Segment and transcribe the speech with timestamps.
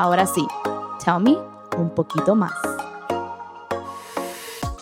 [0.00, 0.46] Ahora sí,
[1.04, 1.36] tell me
[1.76, 2.52] un poquito más.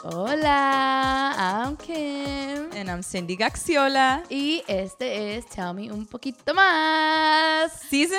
[0.04, 2.70] Hola, I'm Kim.
[2.78, 4.24] And I'm Cindy Gaxiola.
[4.28, 7.72] Y este es Tell Me un poquito más.
[7.88, 8.18] Season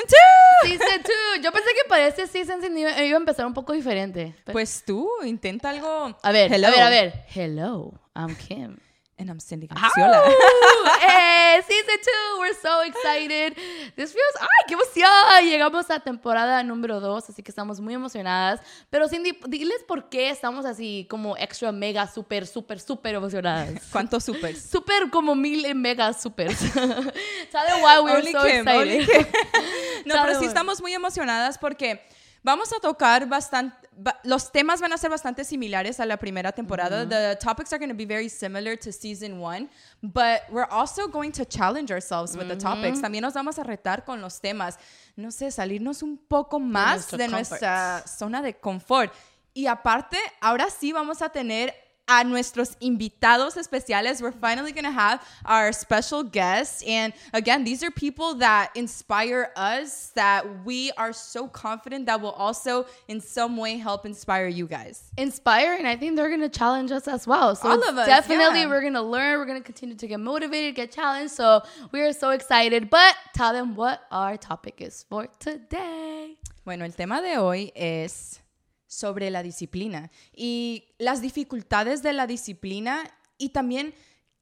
[0.63, 0.71] 2.
[0.71, 1.01] Season
[1.35, 1.43] 2.
[1.43, 4.33] Yo pensé que para este season iba iba a empezar un poco diferente.
[4.43, 6.17] Pero- Pues tú, intenta algo.
[6.23, 6.67] a ver, Hello.
[6.67, 7.25] a ver, a ver.
[7.35, 8.77] Hello, I'm Kim.
[9.19, 11.97] And I'm Cindy hey, season
[12.35, 13.55] 2, we're so excited.
[13.95, 15.09] This feels, ay, qué emoción.
[15.43, 18.59] Llegamos a temporada número 2, así que estamos muy emocionadas.
[18.91, 23.81] Pero Cindy, diles por qué estamos así como extra, mega, super, super, super emocionadas.
[23.91, 24.61] ¿Cuántos supers?
[24.61, 26.59] Super como mil y mega supers.
[26.73, 29.27] Tell them why we're Only so Kim, excited.
[30.05, 32.07] No, pero sí estamos muy emocionadas porque
[32.47, 33.75] vamos a tocar bastante.
[33.91, 37.05] ba- Los temas van a ser bastante similares a la primera temporada.
[37.05, 39.67] The topics are going to be very similar to season one,
[40.01, 43.01] but we're also going to challenge ourselves with the topics.
[43.01, 44.77] También nos vamos a retar con los temas.
[45.17, 47.49] No sé, salirnos un poco más nuestro de comfort.
[47.49, 49.11] nuestra zona de confort.
[49.53, 51.73] Y aparte, ahora sí vamos a tener
[52.07, 54.21] a nuestros invitados especiales.
[54.21, 56.83] We're finally going to have our special guests.
[56.87, 62.31] And again, these are people that inspire us, that we are so confident that will
[62.31, 65.11] also in some way help inspire you guys.
[65.17, 65.85] inspiring.
[65.85, 67.55] I think they're going to challenge us as well.
[67.55, 68.69] So All of us, definitely yeah.
[68.69, 69.37] we're going to learn.
[69.39, 71.33] We're going to continue to get motivated, get challenged.
[71.33, 72.89] So we are so excited.
[72.89, 76.37] But tell them what our topic is for today.
[76.65, 78.39] Bueno, el tema de hoy es
[78.87, 83.03] sobre la disciplina y las dificultades de la disciplina
[83.37, 83.93] y también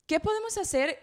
[0.06, 1.00] qué podemos hacer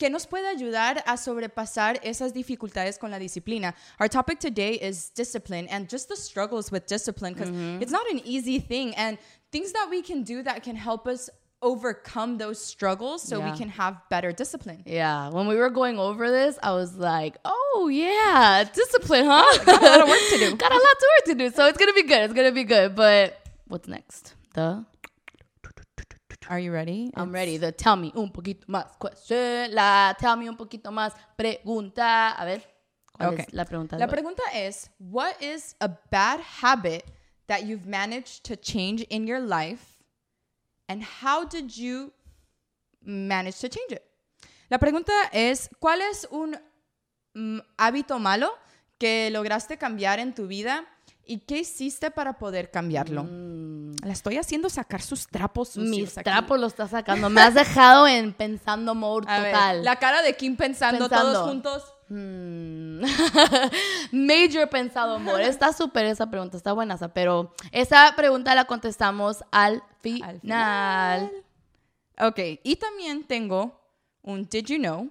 [0.00, 3.74] que nos puede ayudar a sobrepasar esas dificultades con la disciplina.
[4.00, 7.50] Our topic today is discipline and just the struggles with discipline because
[7.82, 9.18] it's not an easy thing and
[9.52, 11.28] things that we can do that can help us
[11.62, 14.82] overcome those struggles so we can have better discipline.
[14.86, 19.64] Yeah, when we were going over this, I was like, "Oh yeah, discipline, huh?
[19.64, 20.56] Got a lot of work to do.
[20.64, 21.50] Got a lot of work to do.
[21.50, 22.22] So it's gonna be good.
[22.24, 22.94] It's gonna be good.
[22.94, 23.36] But
[23.68, 24.34] what's next?
[24.54, 24.84] The
[26.48, 27.10] Are you ready?
[27.14, 27.58] I'm ready.
[27.58, 29.72] The tell me un poquito más question.
[29.72, 32.34] La tell me un poquito más pregunta.
[32.36, 32.62] A ver,
[33.16, 33.44] ¿cuál Okay.
[33.46, 33.98] es la pregunta?
[33.98, 37.04] La pregunta es, what is a bad habit
[37.46, 39.96] that you've managed to change in your life
[40.90, 42.12] and how did you
[43.00, 44.02] manage to change it?
[44.68, 46.56] La pregunta es, ¿cuál es un
[47.34, 48.50] mm, hábito malo
[48.98, 50.84] que lograste cambiar en tu vida
[51.24, 53.24] y qué hiciste para poder cambiarlo?
[54.04, 56.00] La estoy haciendo sacar sus trapos sucios Mm.
[56.00, 56.24] Mis aquí.
[56.24, 57.30] trapos lo está sacando.
[57.30, 59.84] Me has dejado en pensando mode A ver, total.
[59.84, 61.32] la cara de Kim pensando, Pensando.
[61.32, 61.94] todos juntos.
[62.08, 62.79] Mm.
[64.12, 65.40] Major pensado amor.
[65.40, 70.30] Está súper esa pregunta, está buenaza, pero esa pregunta la contestamos al final.
[70.30, 71.32] Al final.
[72.20, 73.80] Ok, y también tengo
[74.22, 75.10] un Did You Know?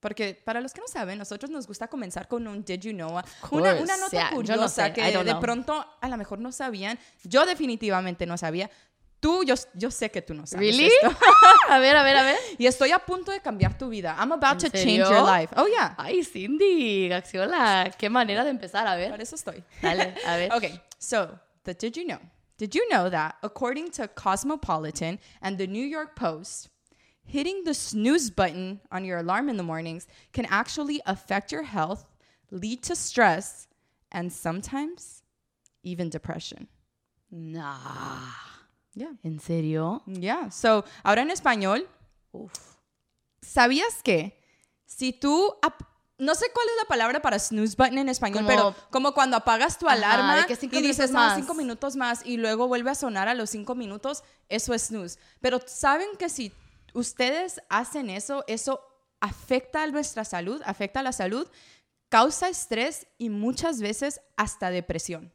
[0.00, 3.20] Porque para los que no saben, nosotros nos gusta comenzar con un Did You Know?
[3.50, 5.40] Una, una nota yeah, yo no curiosa sé, que de know.
[5.40, 6.98] pronto a lo mejor no sabían.
[7.24, 8.70] Yo definitivamente no sabía.
[9.20, 10.86] Tú, yo, yo sé que tú no sabes ¿Really?
[10.86, 11.16] esto.
[11.68, 12.38] a ver, a ver, a ver.
[12.56, 14.14] Y estoy a punto de cambiar tu vida.
[14.18, 15.52] I'm about ¿En to change your life.
[15.56, 15.94] Oh, yeah.
[15.98, 19.20] Ay, Cindy, Gaxiola, qué manera de empezar, a Para ver.
[19.20, 19.64] eso estoy.
[19.82, 20.52] Dale, a ver.
[20.52, 22.20] Okay, so the did you know?
[22.58, 26.68] Did you know that according to Cosmopolitan and the New York Post,
[27.24, 32.08] hitting the snooze button on your alarm in the mornings can actually affect your health,
[32.50, 33.66] lead to stress,
[34.10, 35.22] and sometimes
[35.82, 36.68] even depression?
[37.30, 38.16] Nah.
[38.98, 39.12] Yeah.
[39.22, 40.02] ¿En serio?
[40.06, 40.50] Yeah.
[40.50, 41.88] So, ahora en español,
[42.32, 42.52] Uf.
[43.40, 44.38] ¿sabías que
[44.86, 45.54] si tú
[46.18, 49.36] no sé cuál es la palabra para snooze button en español, Como- pero como cuando
[49.36, 51.36] apagas tu Ajá, alarma cinco y dices, minutos "Ah, más".
[51.36, 55.18] cinco minutos más y luego vuelve a sonar a los cinco minutos, eso es snooze.
[55.40, 56.52] Pero saben que si
[56.92, 58.80] ustedes hacen eso, eso
[59.20, 61.46] afecta a nuestra salud, afecta a la salud,
[62.08, 65.32] causa estrés y muchas veces hasta depresión.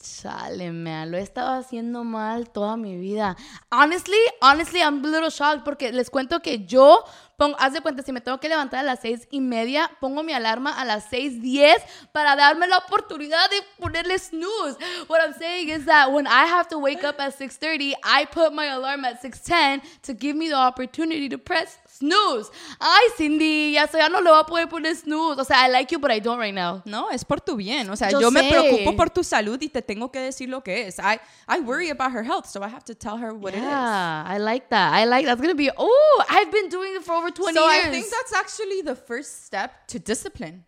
[0.00, 3.36] Chale, man, lo he estado haciendo mal toda mi vida.
[3.70, 7.04] Honestly, honestly, I'm a little shocked porque les cuento que yo
[7.36, 10.22] pongo, haz de cuenta, si me tengo que levantar a las seis y media, pongo
[10.22, 14.78] mi alarma a las seis diez para darme la oportunidad de ponerle snooze.
[15.06, 18.54] What I'm saying is that when I have to wake up at 6.30, I put
[18.54, 22.50] my alarm at 6.10 to give me the opportunity to press snooze.
[22.80, 25.38] Ay, Cindy, ya, so ya no le voy a poder poner snooze.
[25.38, 26.82] O sea, I like you, but I don't right now.
[26.86, 27.88] No, es por tu bien.
[27.90, 30.62] O sea, Yo yo, me preocupo por tu salud y te tengo que decir lo
[30.62, 30.98] que es.
[30.98, 33.64] I, I worry about her health, so I have to tell her what it is.
[33.64, 34.94] Yeah, I like that.
[34.94, 35.70] I like that's gonna be.
[35.76, 37.86] Oh, I've been doing it for over twenty so years.
[37.86, 40.64] I think that's actually the first step to discipline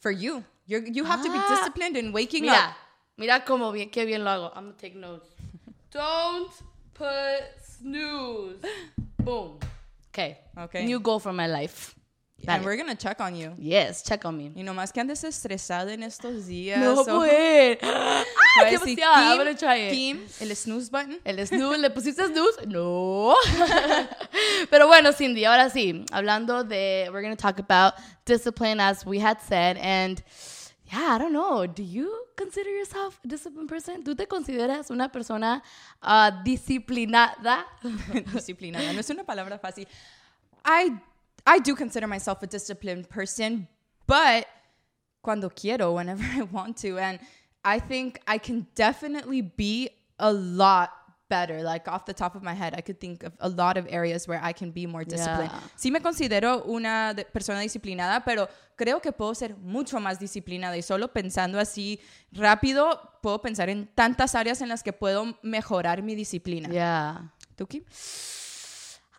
[0.00, 0.44] for you.
[0.68, 1.48] You're, you have to be Ah.
[1.56, 2.74] disciplined in waking mira, up.
[3.18, 4.52] mira cómo bien, qué bien lo hago.
[4.56, 5.28] I'm gonna take notes.
[5.92, 6.50] Don't
[6.94, 8.58] put snooze.
[9.22, 9.58] Boom.
[10.16, 10.38] Okay.
[10.56, 10.86] Okay.
[10.86, 11.92] New goal for my life.
[12.48, 13.52] And we're gonna check on you.
[13.58, 14.52] Yes, check on me.
[14.54, 16.78] Y nomás que andes estresada en estos días.
[16.78, 17.78] No o- puede.
[17.80, 17.88] Voy
[18.66, 19.14] a decir Demasiado.
[19.14, 19.92] I'm Kim, gonna try it.
[19.92, 21.18] Kim, el snooze button.
[21.24, 22.66] El snooze, ¿le pusiste snooze?
[22.66, 23.34] No.
[24.70, 29.38] Pero bueno, Cindy, ahora sí, hablando de, we're to talk about discipline as we had
[29.40, 29.76] said.
[29.78, 30.22] And
[30.92, 31.66] yeah, I don't know.
[31.66, 34.04] Do you consider yourself a disciplined person?
[34.04, 35.62] ¿Tú te consideras una persona
[36.02, 37.64] ah, disciplinada?
[38.32, 38.92] Disciplinada.
[38.92, 39.86] No es una palabra fácil.
[40.64, 40.96] I,
[41.46, 43.66] I do consider myself a disciplined person,
[44.06, 44.46] but
[45.22, 46.98] cuando quiero, whenever I want to.
[46.98, 47.18] And
[47.64, 50.90] I think I can definitely be a lot
[51.28, 51.62] better.
[51.62, 54.26] Like off the top of my head, I could think of a lot of areas
[54.26, 55.50] where I can be more disciplined.
[55.52, 55.70] Yeah.
[55.76, 60.82] Sí me considero una persona disciplinada, pero creo que puedo ser mucho más disciplinada y
[60.82, 62.00] solo pensando así
[62.32, 66.68] rápido, puedo pensar en tantas áreas en las que puedo mejorar mi disciplina.
[66.68, 67.32] Yeah.
[67.56, 67.84] ¿Tú, Kim?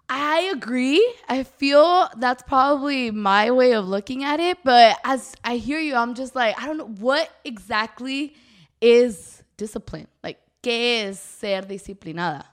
[0.09, 1.01] I agree.
[1.27, 4.57] I feel that's probably my way of looking at it.
[4.63, 8.33] But as I hear you, I'm just like, I don't know what exactly
[8.79, 10.07] is discipline.
[10.23, 12.45] Like, ¿qué es ser disciplinada?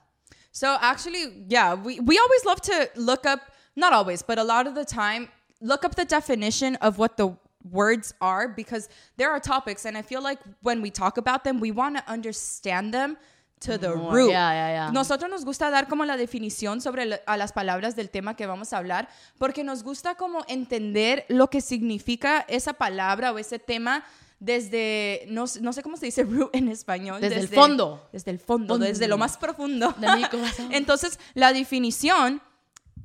[0.51, 3.41] So actually, yeah, we, we always love to look up,
[3.75, 5.27] not always, but a lot of the time,
[5.59, 7.35] look up the definition of what the
[7.71, 11.59] words are because there are topics and I feel like when we talk about them,
[11.59, 13.17] we want to understand them
[13.61, 14.29] to the More, root.
[14.31, 14.91] yeah, yeah, yeah.
[14.91, 18.45] Nosotros nos gusta dar como la definición sobre la- a las palabras del tema que
[18.45, 19.07] vamos a hablar
[19.39, 24.03] porque nos gusta como entender lo que significa esa palabra o ese tema
[24.39, 27.21] desde, no, no sé cómo se dice root en español.
[27.21, 28.07] Desde el fondo.
[28.11, 28.85] Desde el fondo, Fondo.
[28.85, 29.93] desde lo más profundo.
[29.97, 30.69] De mi corazón.
[30.73, 32.41] Entonces, la definición,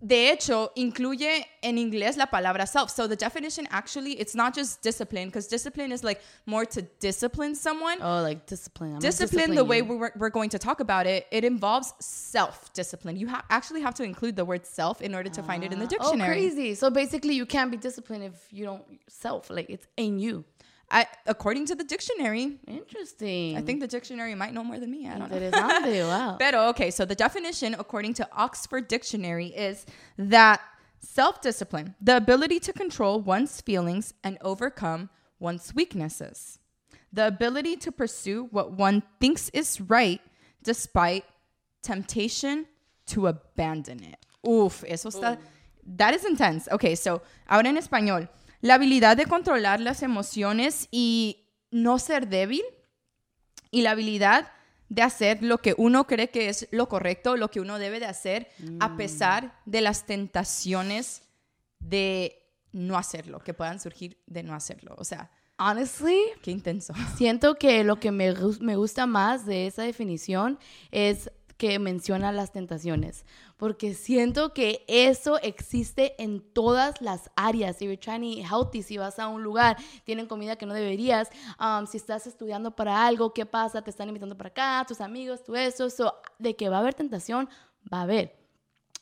[0.03, 2.91] de hecho, incluye en inglés la palabra self.
[2.91, 7.55] So the definition actually, it's not just discipline, because discipline is like more to discipline
[7.55, 7.99] someone.
[8.01, 8.95] Oh, like discipline.
[8.95, 13.17] I'm discipline, the way we're, we're going to talk about it, it involves self-discipline.
[13.17, 15.79] You ha- actually have to include the word self in order to find it in
[15.79, 16.29] the Oh, dictionary.
[16.29, 16.75] crazy.
[16.75, 19.51] So basically, you can't be disciplined if you don't self.
[19.51, 20.45] Like, it's in you.
[20.91, 23.57] I, according to the dictionary, Interesting.
[23.57, 25.07] I think the dictionary might know more than me.
[25.09, 25.39] I don't know.
[25.39, 26.09] Interesante.
[26.09, 26.37] wow.
[26.39, 29.87] Pero, okay, so the definition, according to Oxford Dictionary, is
[30.19, 30.61] that
[30.99, 36.59] self discipline, the ability to control one's feelings and overcome one's weaknesses,
[37.13, 40.21] the ability to pursue what one thinks is right
[40.63, 41.25] despite
[41.83, 42.67] temptation
[43.07, 44.19] to abandon it.
[44.47, 45.39] Uf, eso está.
[45.97, 46.69] That is intense.
[46.71, 48.29] Okay, so ahora en español.
[48.61, 52.63] La habilidad de controlar las emociones y no ser débil
[53.71, 54.53] y la habilidad
[54.89, 58.07] de hacer lo que uno cree que es lo correcto, lo que uno debe de
[58.07, 58.49] hacer,
[58.81, 61.23] a pesar de las tentaciones
[61.79, 62.43] de
[62.73, 64.95] no hacerlo, que puedan surgir de no hacerlo.
[64.99, 65.31] O sea,
[65.63, 66.95] Honestly, qué intenso.
[67.17, 70.59] Siento que lo que me, me gusta más de esa definición
[70.91, 71.31] es
[71.61, 73.27] que menciona las tentaciones,
[73.59, 77.77] porque siento que eso existe en todas las áreas.
[77.77, 80.73] Si you're trying to eat healthy, si vas a un lugar, tienen comida que no
[80.73, 81.29] deberías,
[81.61, 83.83] um, si estás estudiando para algo, ¿qué pasa?
[83.83, 86.95] Te están invitando para acá, tus amigos, tú eso, so, de que va a haber
[86.95, 87.47] tentación,
[87.93, 88.41] va a haber.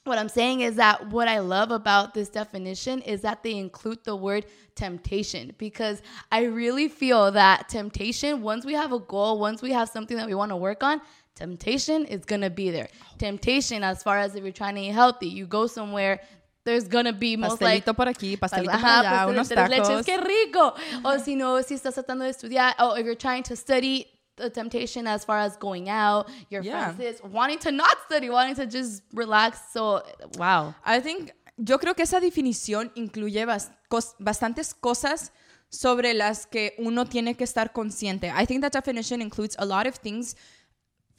[0.05, 4.03] What I'm saying is that what I love about this definition is that they include
[4.03, 6.03] the word temptation because
[6.33, 10.27] I really feel that temptation, once we have a goal, once we have something that
[10.27, 11.01] we want to work on,
[11.39, 12.89] temptation is to be there.
[13.19, 16.21] Temptation, as far as if you're trying to eat healthy, you go somewhere,
[16.65, 20.05] there's to be most like Pastelito por aquí, pastelito por allá, unos leches, tacos.
[20.07, 20.75] qué rico.
[21.05, 24.07] O si no, si estás tratando de estudiar, or if you're trying to study,
[24.37, 26.93] the temptation as far as going out, your Yeah.
[26.95, 29.59] friends is wanting to not study, wanting to just relax.
[29.73, 30.03] So,
[30.37, 30.75] wow.
[30.85, 33.45] I think, yo creo que esa definición incluye
[33.89, 35.33] cos- bastantes cosas
[35.71, 38.31] sobre las que uno tiene que estar consciente.
[38.31, 40.37] I think that definition includes a lot of things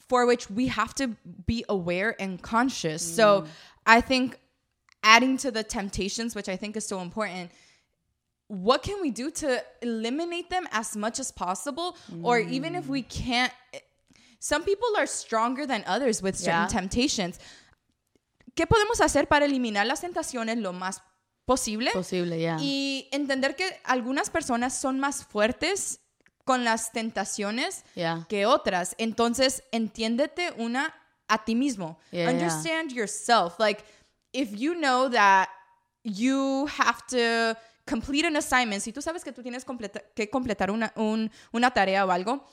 [0.09, 3.01] for which we have to be aware and conscious.
[3.01, 3.47] So mm.
[3.85, 4.39] I think
[5.03, 7.51] adding to the temptations, which I think is so important,
[8.47, 11.95] what can we do to eliminate them as much as possible?
[12.23, 13.09] Or even if we mm.
[13.09, 13.53] can't,
[14.39, 16.67] some people are stronger than others with certain Yeah.
[16.67, 17.39] temptations.
[18.55, 21.01] ¿Qué podemos hacer para eliminar las tentaciones lo más
[21.45, 21.91] posible?
[21.93, 22.57] Posible, yeah.
[22.59, 25.99] Y entender que algunas personas son más fuertes
[26.49, 28.25] con las tentaciones Yeah.
[28.27, 28.95] que otras.
[28.97, 30.95] Entonces, entiéndete una
[31.27, 31.99] a ti mismo.
[32.11, 32.31] Yeah, yeah.
[32.31, 33.59] Understand yourself.
[33.59, 33.83] Like,
[34.33, 35.47] if you know that
[36.03, 40.71] you have to complete an assignment, si tú sabes que tú tienes completa- que completar
[40.71, 42.43] una, un- una tarea o algo,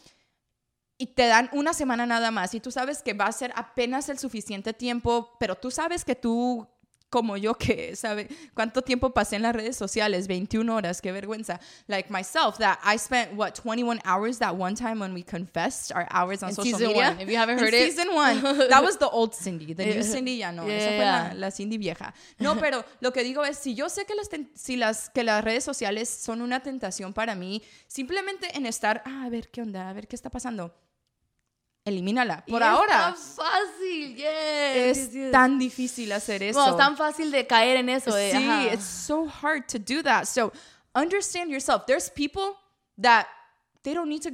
[0.98, 4.10] y te dan una semana nada más y tú sabes que va a ser apenas
[4.10, 6.66] el suficiente tiempo, pero tú sabes que tú,
[7.10, 11.60] como yo que sabe cuánto tiempo pasé en las redes sociales, 21 horas, qué vergüenza.
[11.86, 16.06] Like myself, that I spent, what, 21 hours that one time when we confessed our
[16.10, 17.10] hours on In social season media.
[17.10, 17.92] one, if you haven't In heard it.
[17.92, 18.42] Season one.
[18.68, 19.72] That was the old Cindy.
[19.72, 20.02] The new.
[20.02, 20.66] Cindy ya no.
[20.66, 22.12] Yeah, Esa fue la, la Cindy vieja.
[22.38, 25.44] No, pero lo que digo es, si yo sé que las, si las, que las
[25.44, 29.88] redes sociales son una tentación para mí, simplemente en estar, ah, a ver qué onda,
[29.88, 30.74] a ver qué está pasando
[31.86, 32.44] elimínala.
[32.46, 33.14] Por Y ahora.
[33.14, 34.26] Es tan fácil, yes.
[34.76, 35.32] Es yes, yes.
[35.32, 36.66] tan difícil hacer eso.
[36.68, 38.14] Es tan fácil de caer en eso.
[38.16, 38.72] eh, Sí, ajá.
[38.74, 40.26] it's so hard to do that.
[40.26, 40.52] So
[40.94, 41.86] understand yourself.
[41.86, 42.56] There's people
[42.98, 43.26] that
[43.84, 44.32] they don't need to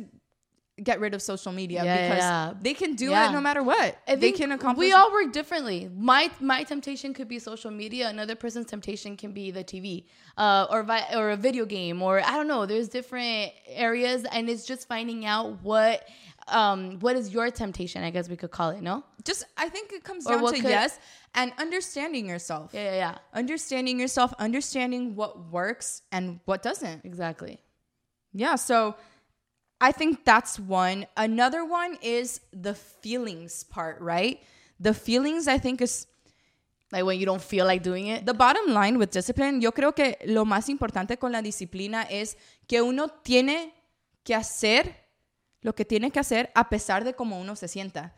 [0.82, 2.54] get rid of social media Yeah, because yeah.
[2.61, 3.28] they can do Yeah.
[3.28, 3.99] it no matter what.
[4.09, 4.87] I they can accomplish.
[4.88, 5.88] We all work differently.
[5.94, 8.09] My my temptation could be social media.
[8.09, 10.06] Another person's temptation can be the TV,
[10.38, 12.64] uh, or vi- or a video game, or I don't know.
[12.66, 16.09] There's different areas, and it's just finding out what
[16.49, 18.02] um what is your temptation.
[18.02, 18.82] I guess we could call it.
[18.82, 19.04] No.
[19.25, 20.99] Just I think it comes Or down to could- yes
[21.34, 22.70] and understanding yourself.
[22.75, 23.18] Yeah, yeah, yeah.
[23.34, 27.04] Understanding yourself, understanding what works and what doesn't.
[27.04, 27.61] Exactly.
[28.32, 28.96] Yeah, so
[29.80, 31.06] I think that's one.
[31.16, 34.40] Another one is the feelings part, right?
[34.80, 36.06] The feelings I think is
[36.92, 38.26] Like when you don't feel like doing it.
[38.26, 42.37] The bottom line with discipline, yo creo que lo más importante con la disciplina es
[42.68, 43.72] que uno tiene
[44.25, 44.94] que hacer
[45.62, 48.12] lo que tiene que hacer a pesar de cómo uno se sienta.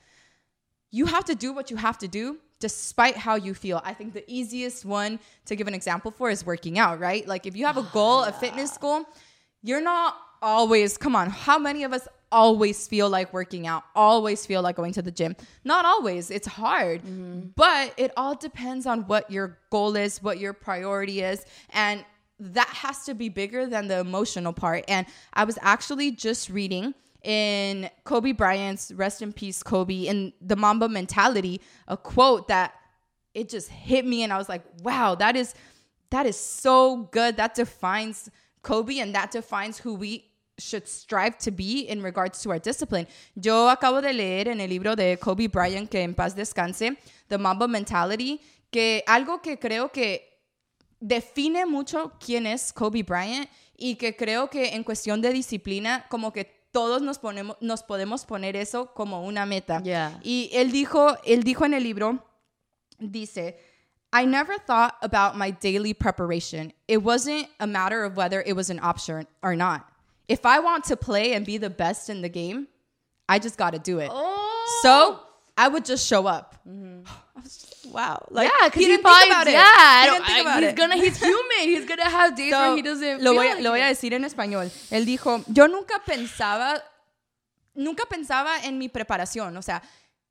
[0.90, 3.82] You have to do what you have to do despite how you feel.
[3.84, 7.26] I think the easiest one to give an example for is working out, right?
[7.26, 8.80] Like if you have a goal, a fitness ah.
[8.80, 9.04] goal,
[9.62, 14.46] you're not always, come on, how many of us always feel like working out, always
[14.46, 15.36] feel like going to the gym?
[15.64, 17.02] Not always, it's hard.
[17.02, 17.48] Mm-hmm.
[17.56, 22.04] But it all depends on what your goal is, what your priority is, and
[22.38, 24.84] that has to be bigger than the emotional part.
[24.88, 30.56] And I was actually just reading in Kobe Bryant's Rest in Peace Kobe in the
[30.56, 32.74] Mamba mentality, a quote that
[33.32, 35.54] it just hit me and I was like, wow, that is
[36.10, 37.36] that is so good.
[37.38, 38.30] That defines
[38.62, 43.08] Kobe and that defines who we should strive to be in regards to our discipline.
[43.34, 46.96] Yo acabo de leer en el libro de Kobe Bryant, que en paz descanse,
[47.28, 48.40] The Mamba Mentality,
[48.70, 50.22] que algo que creo que
[51.00, 56.32] define mucho quién es Kobe Bryant y que creo que en cuestión de disciplina, como
[56.32, 59.80] que todos nos, ponemos, nos podemos poner eso como una meta.
[59.80, 60.18] Yeah.
[60.24, 62.18] Y él dijo, él dijo en el libro,
[62.98, 63.56] dice,
[64.12, 66.72] I never thought about my daily preparation.
[66.88, 69.86] It wasn't a matter of whether it was an option or not.
[70.26, 72.66] If I want to play and be the best in the game,
[73.28, 74.10] I just got to do it.
[74.12, 74.80] Oh.
[74.82, 75.20] So
[75.56, 76.56] I would just show up.
[76.66, 78.26] I was just, wow.
[78.30, 79.52] Like, yeah, because he he, probably, think about it.
[79.52, 80.76] Yeah, I He didn't think about he's it.
[80.76, 80.96] gonna.
[80.96, 81.62] He's human.
[81.62, 83.22] He's gonna have days So, where he doesn't.
[83.22, 83.96] lo, feel voy, a- like lo voy a it.
[83.96, 84.70] decir en español.
[84.90, 86.82] Él dijo, yo nunca pensaba,
[87.74, 89.56] nunca pensaba en mi preparación.
[89.56, 89.82] O sea,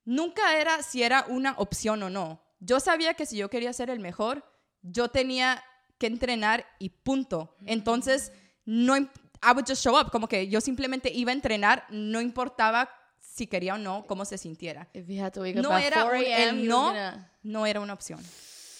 [0.04, 2.42] nunca era si era una opción o no.
[2.60, 4.44] Yo sabía que si yo quería ser el mejor,
[4.82, 5.64] yo tenía
[5.98, 7.56] que entrenar y punto.
[7.66, 8.32] Entonces,
[8.66, 9.08] no, I
[9.54, 10.12] would just show up.
[10.12, 12.90] Como que yo simplemente iba a entrenar, no importaba
[13.34, 14.88] si quería o no, cómo se sintiera.
[14.94, 17.80] If he had to wake up No era 4 un- el no, gonna- no era
[17.80, 18.20] una opción.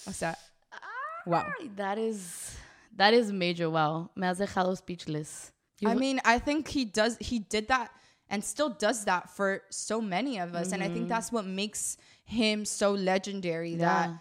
[0.06, 0.38] O sea,
[1.26, 1.44] wow.
[1.76, 2.56] That is
[2.96, 3.68] that is major.
[3.68, 5.52] Wow, me has dejado speechless.
[5.80, 7.16] You- I mean, I think he does.
[7.18, 7.90] He did that
[8.30, 11.08] and still does that for so many of us, and I think mm-hmm.
[11.08, 13.74] that's what makes him so legendary.
[13.74, 14.18] That Yeah.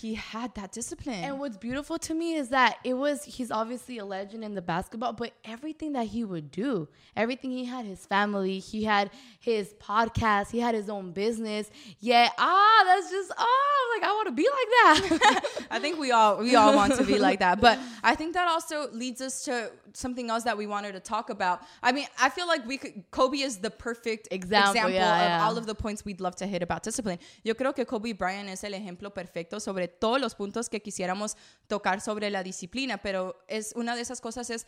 [0.00, 1.24] He had that discipline.
[1.24, 4.62] and what's beautiful to me is that it was he's obviously a legend in the
[4.62, 9.74] basketball, but everything that he would do, everything he had his family, he had his
[9.74, 11.70] podcast, he had his own business.
[11.98, 15.66] Yeah, ah, that's just oh, like I want to be like that.
[15.70, 18.46] I think we all we all want to be like that, but I think that
[18.48, 21.62] also leads us to something else that we wanted to talk about.
[21.82, 23.04] I mean, I feel like we could.
[23.10, 25.44] Kobe is the perfect Example, example yeah, of yeah.
[25.44, 27.18] all of the points we'd love to hit about discipline.
[27.42, 31.36] Yo creo que Kobe Bryant es el ejemplo perfecto sobre todos los puntos que quisiéramos
[31.66, 34.66] tocar sobre la disciplina, pero es una de esas cosas es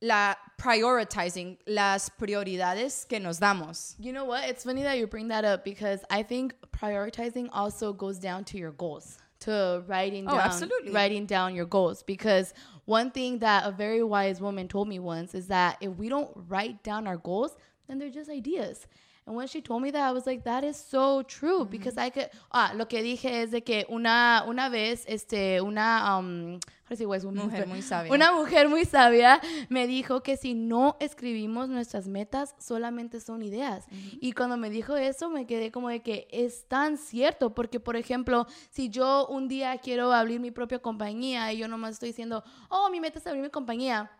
[0.00, 3.94] la prioritizing las prioridades que nos damos.
[3.98, 4.48] You know what?
[4.48, 8.58] It's funny that you bring that up because I think prioritizing also goes down to
[8.58, 10.90] your goals, to writing Oh, down, absolutely.
[10.92, 12.02] writing down your goals.
[12.02, 12.52] Because
[12.84, 16.30] one thing that a very wise woman told me once is that if we don't
[16.48, 18.86] write down our goals, then they're just ideas.
[19.32, 21.60] And when she told me that, I was like, that is so true.
[21.60, 21.70] Mm-hmm.
[21.70, 26.18] Because I could, ah, lo que dije es de que una, una vez, este, una,
[26.18, 26.60] um,
[26.90, 27.46] wise woman?
[27.46, 28.12] Mujer muy sabia.
[28.12, 33.86] Una mujer muy sabia me dijo que si no escribimos nuestras metas, solamente son ideas.
[34.20, 37.96] Y cuando me dijo eso, me quedé como de que es tan cierto, porque por
[37.96, 42.44] ejemplo, si yo un día quiero abrir mi propia compañía y yo nomás estoy diciendo,
[42.68, 44.10] oh, mi meta es abrir mi compañía.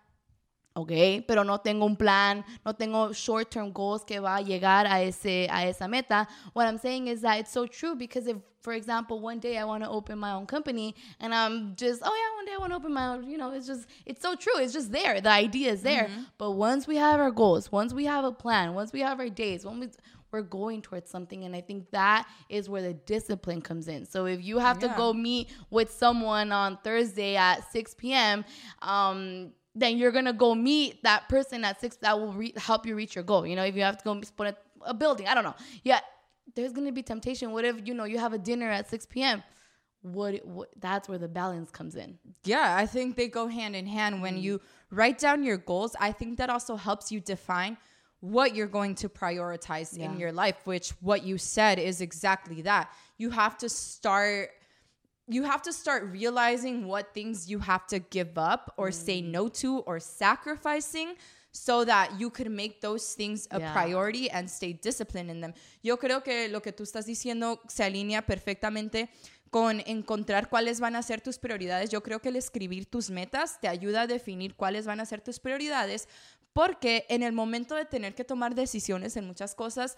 [0.74, 0.90] Ok,
[1.28, 5.46] pero no tengo un plan, no tengo short-term goals que va a llegar a, ese,
[5.50, 6.26] a esa meta.
[6.54, 9.64] What I'm saying is that it's so true because if, for example, one day I
[9.64, 12.72] want to open my own company and I'm just, oh yeah, one day I want
[12.72, 14.56] to open my own, you know, it's just, it's so true.
[14.56, 15.20] It's just there.
[15.20, 16.08] The idea is there.
[16.38, 19.28] But once we have our goals, once we have a plan, once we have our
[19.28, 19.88] days, when we,
[20.30, 21.44] we're going towards something.
[21.44, 24.06] And I think that is where the discipline comes in.
[24.06, 24.88] So if you have Yeah.
[24.88, 28.42] to go meet with someone on Thursday at 6 p.m.,
[28.80, 32.94] um, then you're gonna go meet that person at six that will re- help you
[32.94, 33.46] reach your goal.
[33.46, 35.26] You know, if you have to go poner a building.
[35.28, 35.54] I don't know.
[35.84, 36.00] Yeah,
[36.54, 37.52] there's gonna be temptation.
[37.52, 39.42] What if you know you have a dinner at 6 p.m.
[40.02, 42.18] What, what that's where the balance comes in.
[42.44, 44.20] Yeah, I think they go hand in hand.
[44.20, 44.42] When Mm.
[44.42, 44.60] you
[44.90, 47.76] write down your goals, I think that also helps you define
[48.18, 50.06] what you're going to prioritize Yeah.
[50.06, 52.90] in your life, which what you said is exactly that.
[53.16, 54.50] You have to start
[55.28, 59.30] you have to start realizing what things you have to give up or say Mm.
[59.30, 61.16] no to or sacrificing
[61.52, 63.72] so that you could make those things a Yeah.
[63.72, 65.52] priority and stay disciplined in them.
[65.82, 69.10] Yo creo que lo que tú estás diciendo se alinea perfectamente
[69.50, 71.90] con encontrar cuáles van a ser tus prioridades.
[71.90, 75.20] Yo creo que el escribir tus metas te ayuda a definir cuáles van a ser
[75.20, 76.08] tus prioridades
[76.54, 79.96] porque en el momento de tener que tomar decisiones en muchas cosas,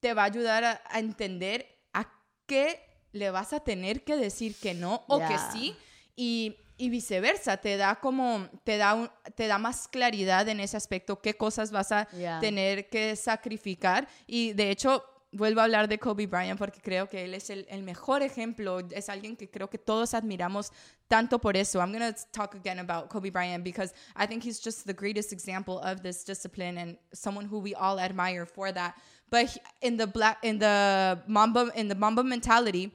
[0.00, 2.08] te va a ayudar a, a entender a
[2.46, 2.80] qué
[3.12, 5.50] le vas a tener que decir que no o que Yeah.
[5.52, 5.76] sí
[6.16, 10.76] y, y viceversa, te da como, te da, un- te da más claridad en ese
[10.76, 12.40] aspecto, qué cosas vas a Yeah.
[12.40, 15.04] tener que sacrificar y de hecho
[15.34, 18.80] vuelvo a hablar de Kobe Bryant porque creo que él es el, el mejor ejemplo,
[18.90, 20.70] es alguien que creo que todos admiramos
[21.08, 21.78] tanto por eso.
[21.80, 25.32] I'm going to talk again about Kobe Bryant because I think he's just the greatest
[25.32, 28.94] example of this discipline and someone who we all admire for that.
[29.30, 32.92] But he- in the black in the Mamba in the Mamba mentality,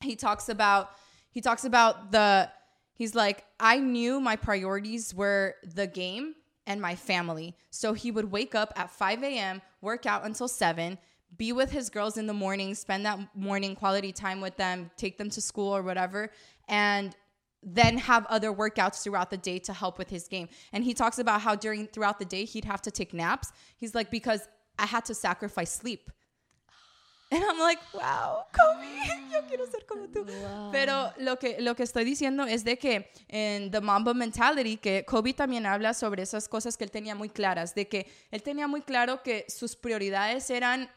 [0.00, 0.90] he talks about
[1.30, 2.50] he talks about the
[2.94, 6.34] he's like i knew my priorities were the game
[6.66, 7.56] and my family.
[7.70, 10.98] So he would wake up at 5 a.m work out until 7
[11.36, 15.16] be with his girls in the morning spend that morning quality time with them take
[15.18, 16.30] them to school or whatever
[16.68, 17.16] and
[17.62, 20.48] then have other workouts throughout the day to help with his game.
[20.72, 23.52] And he talks about how during throughout the day he'd have to take naps.
[23.76, 26.10] He's like because i had to sacrifice sleep
[27.30, 30.26] and I'm like, wow, Kobe, yo quiero ser como tú.
[30.72, 35.04] Pero lo que, lo que estoy diciendo es de que en The Mamba Mentality, que
[35.04, 38.66] Kobe también habla sobre esas cosas que él tenía muy claras, de que él tenía
[38.66, 40.90] muy claro que sus prioridades eran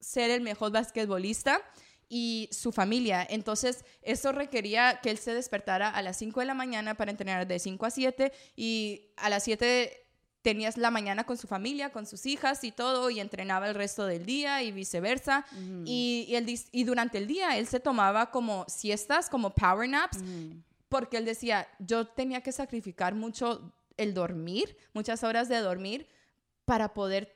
[0.00, 1.60] ser el mejor basquetbolista
[2.08, 3.26] y su familia.
[3.28, 7.46] Entonces, eso requería que él se despertara a las 5 de la mañana para entrenar
[7.46, 10.01] de 5 a 7 y a las 7
[10.42, 14.06] tenías la mañana con su familia, con sus hijas y todo, y entrenaba el resto
[14.06, 15.44] del día y viceversa.
[15.86, 20.18] y, y él y durante el día él se tomaba como siestas, como power naps,
[20.88, 26.06] porque él decía, yo tenía que sacrificar mucho el dormir, muchas horas de dormir,
[26.64, 27.34] para poder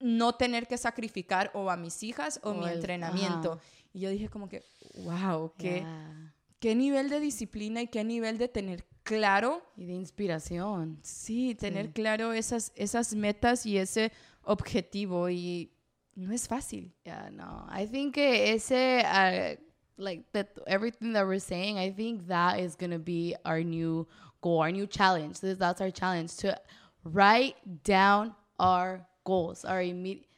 [0.00, 3.60] no tener que sacrificar o a mis hijas o, O mi el- entrenamiento.
[3.92, 4.64] Y yo dije como que,
[4.96, 6.34] wow, qué, Yeah.
[6.62, 11.00] Qué nivel de disciplina y qué nivel de tener claro Y de inspiración.
[11.02, 14.12] Sí, tener claro esas, esas metas y ese
[14.44, 15.72] objetivo y
[16.14, 16.94] no es fácil.
[17.04, 17.66] Yeah, no.
[17.68, 19.56] I think que ese, uh,
[19.96, 24.06] like that, everything that we're saying, I think that is gonna be our new
[24.40, 25.40] goal, our new challenge.
[25.40, 26.56] This, that's our challenge to
[27.02, 30.28] write down our goals, our immediate.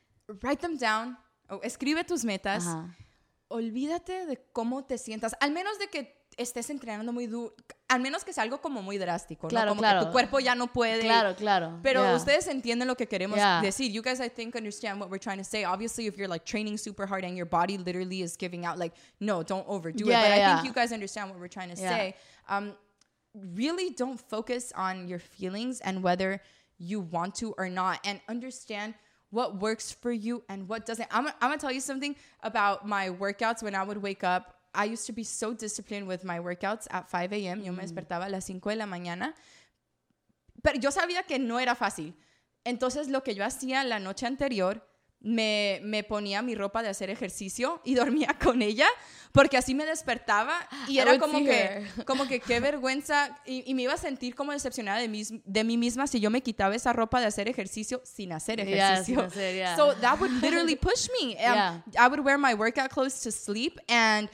[0.43, 1.19] Write them down,
[1.51, 2.89] o escribe tus metas, Ajá.
[3.49, 7.55] Olvídate de cómo te sientas, al menos de que estés entrenando muy duro,
[7.89, 9.51] al menos que sea algo como muy drástico, ¿no?
[9.51, 10.01] Claro, como claro.
[10.01, 11.03] que tu cuerpo ya no puede.
[11.03, 11.79] Claro, claro.
[11.83, 12.17] Pero yeah.
[12.17, 13.61] ustedes entienden lo que queremos Yeah.
[13.61, 13.93] decir.
[13.93, 15.65] You guys, I think, understand what we're trying to say.
[15.65, 18.95] Obviously, if you're like training super hard and your body literally is giving out, like,
[19.21, 20.23] no, don't overdo Yeah, it.
[20.23, 22.17] But I think you guys understand what we're trying to say.
[22.49, 22.75] Um,
[23.35, 26.41] really don't focus on your feelings and whether
[26.79, 28.95] you want to or not, and understand
[29.35, 31.09] what works for you and what doesn't.
[31.11, 34.43] I'm, I'm gonna tell you something about my workouts when I would wake up.
[34.75, 37.63] I used to be so disciplined with my workouts at 5 a.m.
[37.63, 37.87] Yo me mm.
[37.87, 39.35] despertaba a las 5 de la mañana
[40.65, 42.15] pero yo sabía que no era fácil.
[42.65, 44.83] Entonces lo que yo hacía la noche anterior,
[45.25, 48.87] me, me ponía mi ropa de hacer ejercicio y dormía con ella,
[49.33, 50.55] porque así me despertaba
[50.87, 54.35] y I era como que, como que qué vergüenza y, y me iba a sentir
[54.37, 57.49] como decepcionada de, mis- de mí misma si yo me quitaba esa ropa de hacer
[57.49, 59.17] ejercicio sin hacer Yeah, ejercicio.
[59.17, 59.77] sin hacer, yeah.
[59.77, 61.33] So that would literally push me.
[61.45, 61.81] Um, Yeah.
[61.99, 64.29] I would wear my workout clothes to sleep and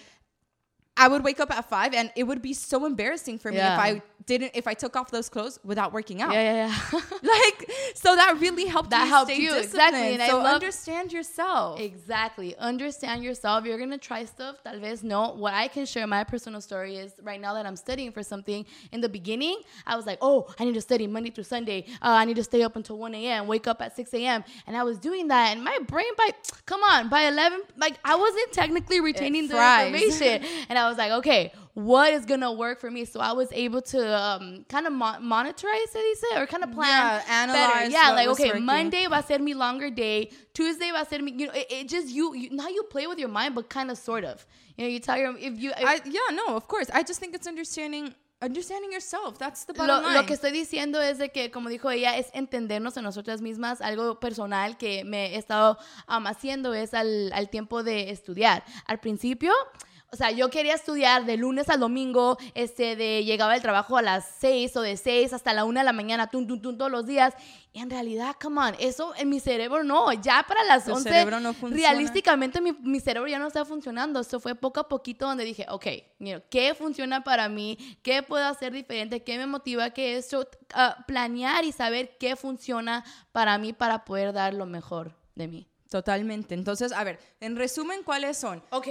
[0.96, 3.74] I would wake up at five and it would be so embarrassing for me Yeah.
[3.74, 6.32] if I didn't if I took off those clothes without working out.
[6.32, 7.00] Yeah, yeah, yeah.
[7.22, 10.54] Like so that really helped That me helped stay you, exactly, and I so love-
[10.56, 11.80] understand yourself.
[11.80, 12.54] Exactly.
[12.56, 13.64] Understand yourself.
[13.64, 14.56] You're gonna try stuff.
[14.62, 15.30] Tal vez no.
[15.34, 18.66] What I can share my personal story is right now that I'm studying for something.
[18.92, 21.86] In the beginning, I was like, oh, I need to study Monday through Sunday.
[22.02, 23.46] Uh, I need to stay up until 1 a.m.
[23.46, 24.44] Wake up at 6 a.m.
[24.66, 26.30] And I was doing that, and my brain by
[26.66, 30.44] come on by 11, like I wasn't technically retaining the information.
[30.68, 33.04] and I was like, okay, what is gonna work for me?
[33.04, 36.64] So I was able to um, kind of mon- monitor, I say, dice, or kind
[36.64, 37.30] of plan Yeah, better.
[37.30, 38.64] analyze Yeah, what like okay, working.
[38.64, 40.30] Monday va a ser mi longer day.
[40.52, 43.06] Tuesday va a ser mi, you know, it, it just you, you now you play
[43.06, 44.44] with your mind, but kind of sort of.
[44.76, 46.88] You know, you tell your if you I, yeah, no, of course.
[46.92, 49.38] I just think it's understanding understanding yourself.
[49.38, 50.14] That's the bottom Lo, line.
[50.14, 53.82] lo que estoy diciendo es de que, como dijo ella, es entendernos a nosotras mismas.
[53.82, 55.76] Algo personal que me he estado
[56.08, 58.64] um, haciendo es al, al tiempo de estudiar.
[58.86, 59.52] Al principio,
[60.12, 64.02] o sea, yo quería estudiar de lunes al domingo, este, de llegaba del trabajo a
[64.02, 66.90] las 6 o de 6 hasta la 1 de la mañana, tum, tum, tum, todos
[66.90, 67.34] los días.
[67.72, 70.12] Y en realidad, come on, eso en mi cerebro no.
[70.14, 71.90] Ya para las Tu 11, cerebro no funciona.
[71.90, 74.18] realísticamente mi, mi cerebro ya no está funcionando.
[74.18, 75.86] Esto fue poco a poquito donde dije, ok,
[76.18, 77.78] mira, ¿qué funciona para mí?
[78.02, 79.22] ¿Qué puedo hacer diferente?
[79.22, 79.90] ¿Qué me motiva?
[79.90, 80.48] ¿Qué esto?
[80.74, 85.68] Ah, planear y saber qué funciona para mí para poder dar lo mejor de mí.
[85.88, 86.54] Totalmente.
[86.54, 88.62] Entonces, a ver, en resumen, ¿cuáles son?
[88.70, 88.88] Ok.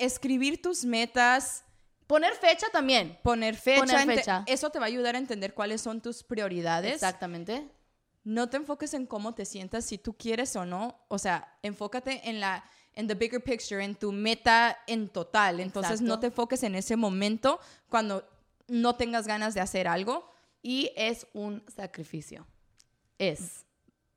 [0.00, 1.64] Escribir tus metas,
[2.06, 3.18] Poner fecha también.
[3.22, 3.80] poner fecha.
[3.80, 4.42] Poner fecha.
[4.46, 6.92] Eso te va a ayudar a entender cuáles son tus prioridades.
[6.92, 7.68] Exactamente.
[8.24, 10.98] No te enfoques en cómo te sientas, si tú quieres o no.
[11.08, 15.60] O sea, enfócate en la en the bigger picture, en tu meta en total.
[15.60, 16.08] Entonces, Exacto.
[16.08, 18.28] no te enfoques en ese momento cuando
[18.66, 20.28] no tengas ganas de hacer algo.
[20.62, 22.46] Y es un sacrificio.
[23.18, 23.64] Es.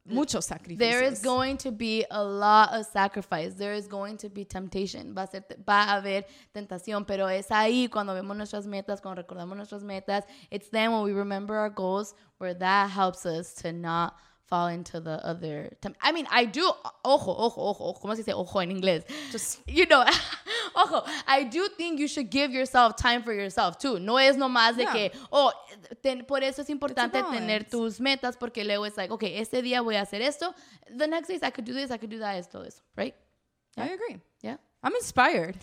[0.06, 0.80] Muchos sacrificios.
[0.80, 3.54] There is going to be a lot of sacrifice.
[3.54, 5.14] There is going to be temptation.
[5.14, 9.24] Va a, ser, va a haber tentación, pero es ahí cuando vemos nuestras metas, cuando
[9.24, 10.24] recordamos nuestras metas.
[10.52, 14.16] It's then when we remember our goals where that helps us to not
[14.48, 15.70] fall into the other.
[15.82, 16.62] temp- I mean, I do.
[17.04, 18.00] Ojo, ojo, ojo, ojo.
[18.02, 19.04] ¿Cómo se dice ojo en inglés?
[19.32, 20.04] Just- you know,
[20.76, 21.04] ojo.
[21.28, 24.00] I do think you should give yourself time for yourself too.
[24.00, 24.94] No es nomás de Yeah.
[24.94, 25.52] que, oh,
[26.02, 29.82] ten- por eso es importante tener tus metas porque luego es like, okay, este día
[29.82, 30.54] voy a hacer esto.
[30.96, 33.16] The next days I could do this, I could do that, esto, eso, right?
[33.78, 34.20] I agree.
[34.42, 34.58] Yeah.
[34.84, 35.56] I'm inspired.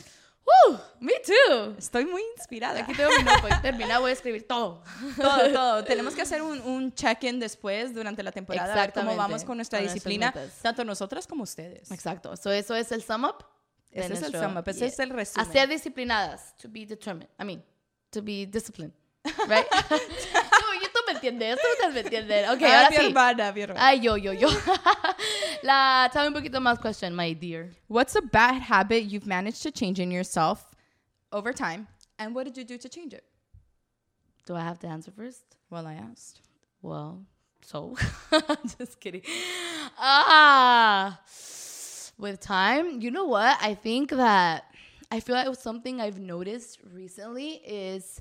[0.46, 1.74] Woo, me too.
[1.78, 2.80] Estoy muy inspirada.
[2.80, 3.62] Aquí tengo mi notebook.
[3.62, 4.82] Termina, voy a escribir todo.
[5.16, 5.84] todo, todo.
[5.84, 9.56] Tenemos que hacer un, un check-in después durante la temporada, a ver cómo vamos con
[9.56, 11.90] nuestra Con disciplina, tanto nosotras como ustedes.
[11.90, 12.36] Exacto.
[12.36, 13.44] So, eso es el sum up.
[13.90, 15.48] Ese es el sum up, ese es el resumen.
[15.48, 16.56] A ser disciplinadas.
[16.58, 17.28] To be determined.
[17.40, 17.62] I mean,
[18.10, 18.92] to be disciplined.
[19.48, 19.66] Right?
[21.12, 21.58] me entiendes.
[21.60, 22.50] Tú ustedes me entienden.
[22.50, 23.06] Ok, Ah, ahora mi sí.
[23.06, 23.80] hermana, mi hermana.
[23.86, 24.48] Ay, yo, yo, yo.
[25.62, 27.70] La, tell me un poquito más question, my dear.
[27.88, 30.74] What's a bad habit you've managed to change in yourself
[31.32, 31.86] over time,
[32.18, 33.24] and what did you do to change it?
[34.46, 35.42] Do I have to answer first?
[35.70, 36.40] Well, I asked.
[36.82, 37.22] Well,
[37.62, 37.94] so
[38.78, 39.22] just kidding.
[39.98, 41.20] Ah,
[42.18, 43.56] with time, you know what?
[43.60, 44.64] I think that
[45.12, 48.20] I feel like something I've noticed recently is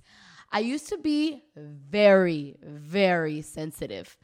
[0.52, 4.18] I used to be very, very sensitive.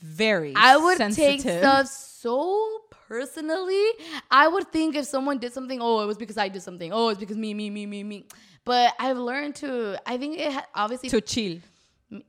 [0.00, 0.52] Very.
[0.54, 1.60] I would take sensitive.
[1.60, 3.84] stuff so personally.
[4.30, 6.92] I would think if someone did something, oh, it was because I did something.
[6.92, 8.26] Oh, it's because me, me, me, me, me.
[8.64, 9.98] But I've learned to.
[10.06, 11.58] I think it ha- obviously to chill.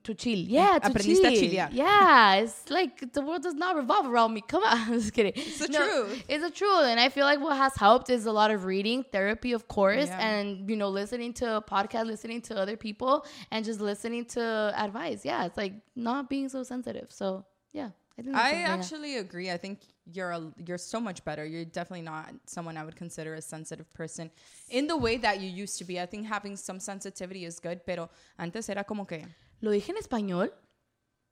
[0.04, 0.38] To chill.
[0.40, 1.50] Yeah, to Aprendiste a chill.
[1.50, 1.70] chillear.
[1.72, 4.42] Yeah, it's like the world does not revolve around me.
[4.42, 5.34] Come on, I'm just kidding.
[5.36, 6.24] It's the truth.
[6.28, 9.04] It's the truth, and I feel like what has helped is a lot of reading,
[9.12, 10.20] therapy, of course, Yeah.
[10.28, 15.24] and you know, listening to podcasts, listening to other people, and just listening to advice.
[15.24, 17.08] Yeah, it's like not being so sensitive.
[17.10, 17.90] So yeah,
[18.34, 19.50] I I actually agree.
[19.50, 19.80] I think
[20.12, 21.46] you're a, you're so much better.
[21.46, 24.30] You're definitely not someone I would consider a sensitive person
[24.70, 26.02] in the way that you used to be.
[26.02, 29.24] I think having some sensitivity is good, pero antes era como que
[29.60, 30.54] ¿Lo dije en español?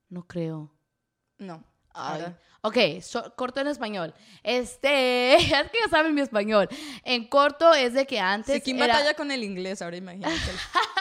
[0.09, 0.71] No creo.
[1.39, 1.63] no.
[1.99, 2.25] Ay.
[2.61, 4.13] Ok, so- corto en español.
[4.43, 6.67] Este, es que ya saben mi español.
[7.03, 8.53] En corto es de que antes.
[8.55, 10.35] Si Kim era- batalla con el inglés, ahora imagínate.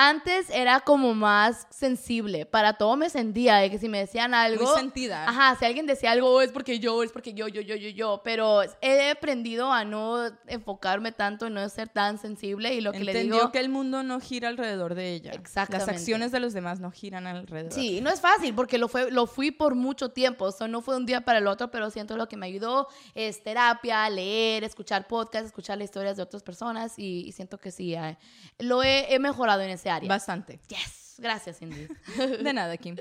[0.00, 2.46] Antes era como más sensible.
[2.46, 4.64] Para todo me sentía de que si me decían algo.
[4.64, 5.28] Muy sentida.
[5.28, 7.88] Ajá, si alguien decía algo, "Oh, es porque yo, es porque yo, yo, yo, yo,
[7.88, 8.20] yo.
[8.22, 12.72] Pero he aprendido a no enfocarme tanto, no ser tan sensible.
[12.74, 13.52] Y lo que le Entendió digo.
[13.52, 15.32] que el mundo no gira alrededor de ella.
[15.32, 15.86] Exactamente.
[15.92, 17.72] Las acciones de los demás no giran alrededor.
[17.72, 20.44] Sí, no es fácil porque lo, fue, lo fui por mucho tiempo.
[20.44, 22.86] O sea, no fue un día para el otro, pero siento lo que me ayudó
[23.16, 27.72] es terapia, leer, escuchar podcasts, escuchar las historias de otras personas y, y siento que
[27.72, 28.16] sí, eh,
[28.60, 30.08] lo he, he mejorado en ese área.
[30.08, 30.60] Bastante.
[30.68, 31.88] Yes, gracias Cindy.
[32.42, 32.96] De nada, Kim.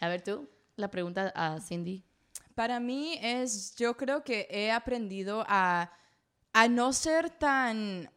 [0.00, 2.04] A ver tú, la pregunta a Cindy.
[2.54, 5.90] Para mí es, yo creo que he aprendido a,
[6.52, 8.10] a no ser tan,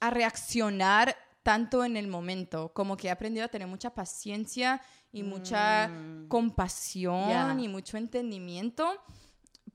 [0.00, 5.22] a reaccionar tanto en el momento, como que he aprendido a tener mucha paciencia y
[5.22, 5.90] mucha
[6.28, 7.56] compasión Ya.
[7.58, 9.02] y mucho entendimiento,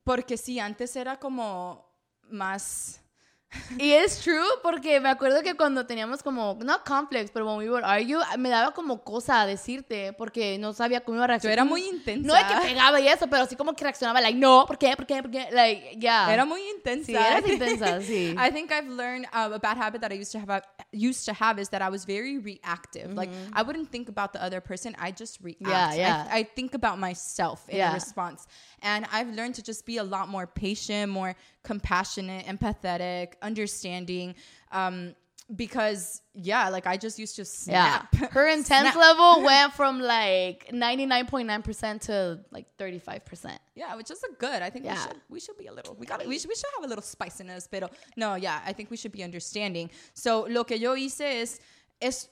[0.03, 1.85] porque sí, antes era como
[2.29, 3.01] más...
[3.79, 7.69] Y es true porque me acuerdo que cuando teníamos como, no conflicts, pero when we
[7.69, 11.53] would argue, me daba como cosa decirte porque no sabía cómo iba a Yo reaccionar.
[11.53, 12.27] era muy intensa.
[12.27, 14.95] No de que pegaba y eso, pero así como que reaccionaba, like, no, ¿por qué?
[14.97, 15.21] ¿Por qué?
[15.21, 15.47] ¿Por qué?
[15.51, 16.31] Like, yeah.
[16.33, 17.05] Era muy intensa.
[17.05, 18.35] Sí, eras intensa, sí.
[18.37, 21.33] I think I've learned uh, a bad habit that I used to have used to
[21.33, 23.13] have is that I was very reactive.
[23.13, 25.61] Like I wouldn't think about the other person, I just react.
[25.61, 25.71] Mm-hmm.
[25.71, 26.27] Yeah, yeah.
[26.29, 27.93] I, I think about myself in Yeah.
[27.93, 28.45] response.
[28.81, 34.35] And I've learned to just be a lot more patient, more compassionate, empathetic, understanding.
[34.71, 35.15] Um,
[35.55, 38.03] because yeah, like I just used to Yeah.
[38.03, 38.15] snap.
[38.37, 38.95] Her intense Snap.
[38.97, 43.57] level went from like 99.9% to like 35%.
[43.75, 44.61] Yeah, which is a good.
[44.61, 45.95] I think we should we should be a little.
[45.97, 48.59] We got we should, we should have a little spice in us, pero no, yeah,
[48.65, 49.89] I think we should be understanding.
[50.13, 51.59] So lo que yo hice es
[52.01, 52.27] es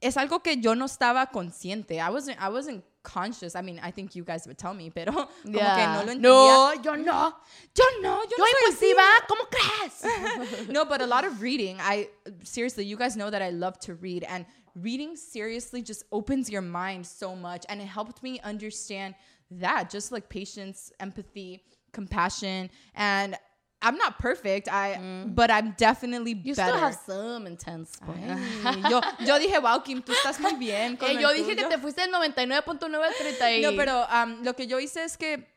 [0.00, 1.98] es algo que yo no estaba consciente.
[2.00, 3.54] I wasn't I wasn't conscious.
[3.56, 6.22] I mean, I think you guys would tell me, pero como que no lo entendía.
[6.22, 7.34] No, yo no.
[7.74, 8.90] yo no, yo, Yo no soy así.
[8.90, 10.68] impulsiva, ¿cómo crees?
[10.68, 11.78] no, but a lot of reading.
[11.80, 12.08] I
[12.44, 16.62] seriously, you guys know that I love to read, and reading seriously just opens your
[16.62, 19.14] mind so much, and it helped me understand
[19.50, 21.62] that just like patience, empathy,
[21.92, 23.36] compassion, and
[23.82, 24.68] I'm not perfect.
[24.70, 26.44] I, but I'm definitely Mm.
[26.44, 26.70] You better.
[26.72, 28.40] still have some intense points.
[28.88, 30.96] Yo, yo dije, wow, Kim, tú estás muy bien.
[30.96, 31.68] Con Eh, yo dije que tuyo".
[31.68, 33.62] te fuiste del 99.9 al 30 y...
[33.62, 35.50] No, pero um, lo que yo hice es que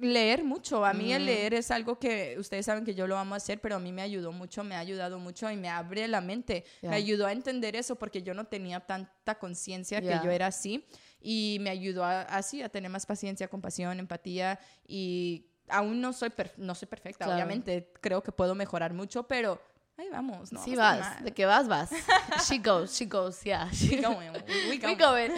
[0.00, 0.84] leer mucho.
[0.84, 3.76] A mí el leer es algo que ustedes saben que yo lo amo hacer, pero
[3.76, 6.64] a mí me ayudó mucho, me ha ayudado mucho y me abre la mente.
[6.80, 6.90] Yeah.
[6.90, 10.18] Me ayudó a entender eso porque yo no tenía tanta conciencia Yeah.
[10.20, 10.84] que yo era así
[11.20, 16.32] y me ayudó a, así a tener más paciencia, compasión, empatía y aún no soy
[16.56, 17.34] no soy perfecta, Claro.
[17.38, 19.60] obviamente creo que puedo mejorar mucho, pero
[19.96, 21.24] ahí vamos, no Sí vas, mal.
[21.24, 21.90] de que vas, vas.
[22.48, 23.68] She goes, she goes, yeah.
[23.90, 24.96] We going, we, we We going.
[24.96, 25.30] going.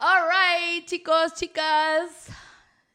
[0.00, 2.28] All right, chicos, chicas.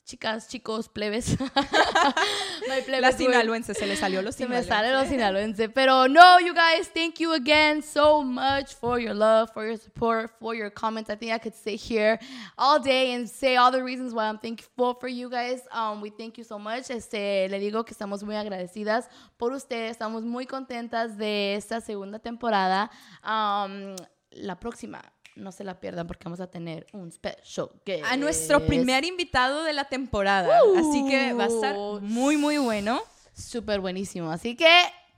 [0.05, 1.35] Chicas, chicos, plebes.
[2.69, 4.93] My plebes La sinaloense, se le salió los Se me sale sinaloense.
[4.93, 5.69] los sinaloense.
[5.69, 10.29] Pero no, you guys, thank you again so much for your love, for your support,
[10.39, 11.09] for your comments.
[11.09, 12.19] I think I could sit here
[12.55, 15.61] all day and say all the reasons why I'm thankful for you guys.
[15.71, 16.91] Um, we thank you so much.
[16.91, 19.97] Este, le digo que estamos muy agradecidas por ustedes.
[19.97, 22.91] Estamos muy contentas de esta segunda temporada.
[23.23, 23.95] Um,
[24.29, 25.01] la próxima,
[25.36, 28.06] no se la pierdan porque vamos a tener un special guest.
[28.06, 30.60] a nuestro primer invitado de la temporada.
[30.78, 33.02] Así que va a estar muy, muy bueno.
[33.34, 34.32] Súper buenísimo.
[34.32, 34.69] Así que,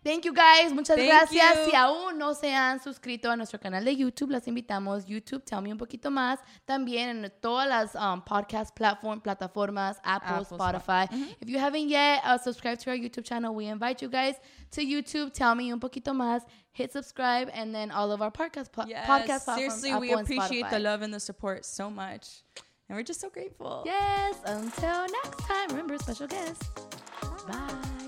[0.03, 0.73] thank you guys.
[0.73, 1.57] Muchas Thank gracias.
[1.65, 1.71] you.
[1.71, 5.05] Si aún no se han suscrito a nuestro canal de YouTube, las invitamos.
[5.05, 6.39] YouTube, tell me un poquito más.
[6.65, 11.07] También en todas las um, podcast platform, plataformas, Apple, Apple, Spotify.
[11.41, 14.35] If you haven't yet uh, subscribed to our YouTube channel, we invite you guys
[14.71, 16.41] to YouTube, tell me un poquito más.
[16.73, 19.57] Hit subscribe and then all of our podcast, pla- Yes, podcast platforms.
[19.57, 22.43] seriously, we Apple and appreciate the love and the support so much.
[22.87, 23.81] And we're just so grateful.
[23.85, 24.35] Yes.
[24.45, 26.63] Until next time, remember, special guest.
[27.47, 28.06] Bye.